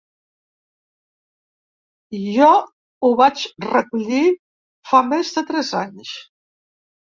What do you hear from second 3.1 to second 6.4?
vaig recollir fa més de tres anys.